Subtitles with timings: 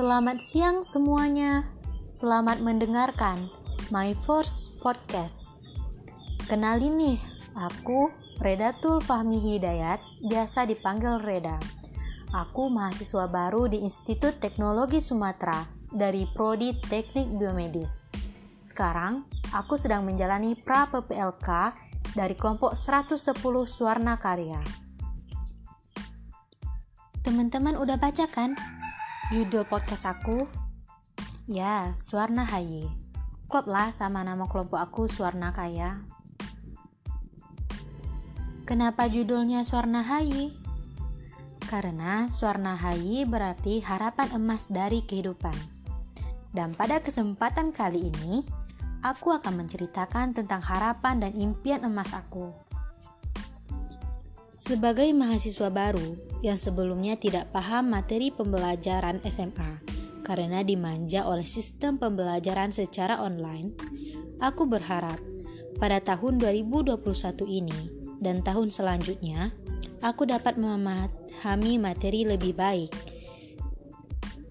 [0.00, 1.60] Selamat siang semuanya.
[2.08, 3.36] Selamat mendengarkan
[3.92, 5.60] My First Podcast.
[6.48, 7.20] Kenalin nih,
[7.52, 8.08] aku
[8.40, 11.60] Redatul Fahmi Hidayat, biasa dipanggil Reda.
[12.32, 18.08] Aku mahasiswa baru di Institut Teknologi Sumatera dari Prodi Teknik Biomedis.
[18.56, 21.76] Sekarang, aku sedang menjalani pra PPLK
[22.16, 23.36] dari kelompok 110
[23.68, 24.64] Suwarna Karya.
[27.20, 28.79] Teman-teman udah baca kan
[29.30, 30.42] Judul podcast aku
[31.46, 32.90] Ya, Suwarna Haye.
[33.46, 36.02] Klop lah sama nama kelompok aku Suwarna Kaya.
[38.66, 40.50] Kenapa judulnya Suwarna Haye?
[41.62, 45.54] Karena Suwarna Haye berarti harapan emas dari kehidupan.
[46.50, 48.42] Dan pada kesempatan kali ini
[49.00, 52.69] Aku akan menceritakan tentang harapan dan impian emas aku
[54.60, 59.80] sebagai mahasiswa baru yang sebelumnya tidak paham materi pembelajaran SMA
[60.20, 63.72] karena dimanja oleh sistem pembelajaran secara online,
[64.36, 65.16] aku berharap
[65.80, 67.00] pada tahun 2021
[67.48, 67.80] ini
[68.20, 69.48] dan tahun selanjutnya
[70.04, 72.92] aku dapat memahami materi lebih baik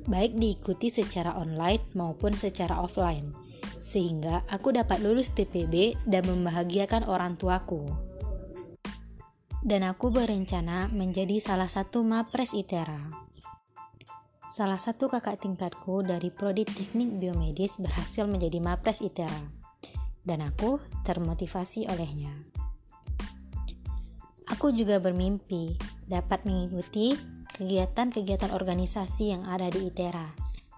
[0.09, 3.29] baik diikuti secara online maupun secara offline
[3.77, 8.09] sehingga aku dapat lulus TPB dan membahagiakan orang tuaku
[9.59, 12.99] dan aku berencana menjadi salah satu mapres ITERA.
[14.49, 19.45] Salah satu kakak tingkatku dari Prodi Teknik Biomedis berhasil menjadi mapres ITERA,
[20.25, 22.33] dan aku termotivasi olehnya.
[24.49, 25.77] Aku juga bermimpi
[26.09, 27.13] dapat mengikuti
[27.53, 30.25] kegiatan-kegiatan organisasi yang ada di ITERA,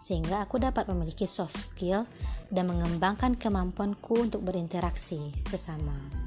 [0.02, 2.04] sehingga aku dapat memiliki soft skill
[2.52, 6.21] dan mengembangkan kemampuanku untuk berinteraksi sesama.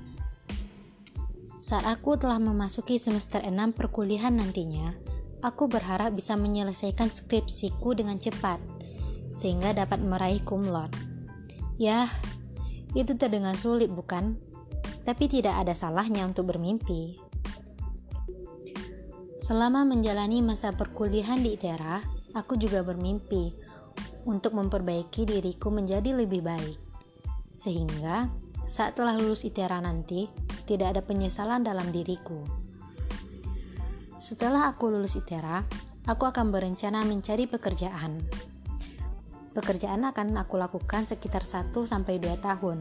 [1.65, 4.93] Saat aku telah memasuki semester 6 perkuliahan nantinya,
[5.41, 8.61] aku berharap bisa menyelesaikan skripsiku dengan cepat,
[9.33, 10.93] sehingga dapat meraih cum laude.
[11.81, 12.13] Ya,
[12.93, 14.37] itu terdengar sulit bukan?
[15.09, 17.17] Tapi tidak ada salahnya untuk bermimpi.
[19.41, 22.05] Selama menjalani masa perkuliahan di ITERA,
[22.37, 23.57] aku juga bermimpi
[24.29, 26.77] untuk memperbaiki diriku menjadi lebih baik.
[27.57, 28.29] Sehingga
[28.69, 32.45] saat telah lulus ITERA nanti, tidak ada penyesalan dalam diriku.
[34.17, 35.65] Setelah aku lulus ITERA,
[36.09, 38.25] aku akan berencana mencari pekerjaan.
[39.53, 41.77] Pekerjaan akan aku lakukan sekitar 1-2
[42.41, 42.79] tahun,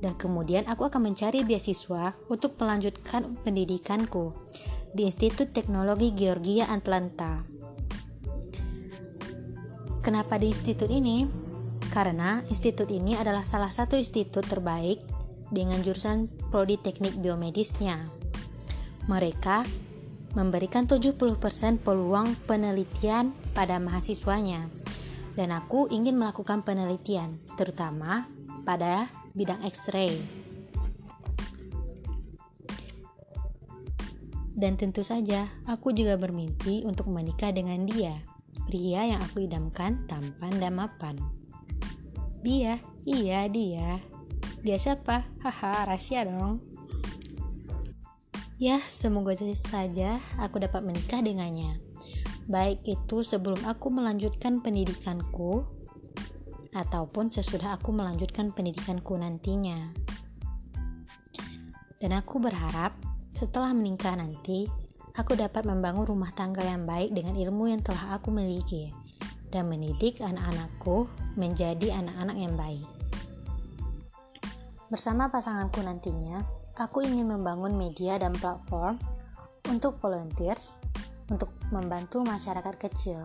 [0.00, 4.32] dan kemudian aku akan mencari beasiswa untuk melanjutkan pendidikanku
[4.94, 7.42] di Institut Teknologi Georgia Atlanta.
[10.00, 11.28] Kenapa di institut ini?
[11.92, 15.17] Karena institut ini adalah salah satu institut terbaik
[15.48, 18.08] dengan jurusan prodi teknik biomedisnya.
[19.08, 19.64] Mereka
[20.36, 21.26] memberikan 70%
[21.80, 24.68] peluang penelitian pada mahasiswanya.
[25.38, 28.26] Dan aku ingin melakukan penelitian, terutama
[28.66, 29.06] pada
[29.38, 30.18] bidang X-ray.
[34.58, 38.18] Dan tentu saja, aku juga bermimpi untuk menikah dengan dia,
[38.66, 41.14] pria yang aku idamkan tampan dan mapan.
[42.42, 44.02] Dia, iya dia.
[44.66, 45.22] Dia siapa?
[45.46, 46.58] Haha, rahasia dong.
[48.58, 51.78] Ya, semoga saja aku dapat menikah dengannya.
[52.50, 55.62] Baik itu sebelum aku melanjutkan pendidikanku
[56.74, 59.78] ataupun sesudah aku melanjutkan pendidikanku nantinya.
[62.02, 62.98] Dan aku berharap
[63.30, 64.66] setelah menikah nanti,
[65.14, 68.90] aku dapat membangun rumah tangga yang baik dengan ilmu yang telah aku miliki
[69.54, 71.06] dan mendidik anak-anakku
[71.38, 72.97] menjadi anak-anak yang baik.
[74.88, 76.40] Bersama pasanganku nantinya,
[76.80, 78.96] aku ingin membangun media dan platform
[79.68, 80.80] untuk volunteers
[81.28, 83.20] untuk membantu masyarakat kecil.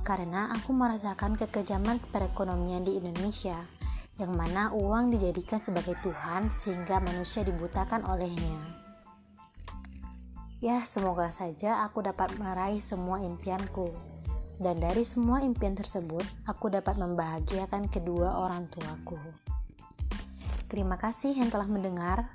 [0.00, 3.60] Karena aku merasakan kekejaman perekonomian di Indonesia,
[4.16, 8.56] yang mana uang dijadikan sebagai Tuhan sehingga manusia dibutakan olehnya.
[10.64, 13.92] Ya, semoga saja aku dapat meraih semua impianku.
[14.56, 19.45] Dan dari semua impian tersebut, aku dapat membahagiakan kedua orang tuaku.
[20.66, 22.26] Terima kasih yang telah mendengar.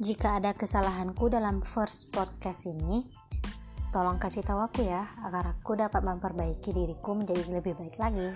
[0.00, 3.04] Jika ada kesalahanku dalam first podcast ini,
[3.92, 8.32] tolong kasih tahu aku ya, agar aku dapat memperbaiki diriku menjadi lebih baik lagi.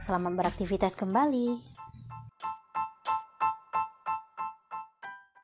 [0.00, 1.73] Selamat beraktivitas kembali.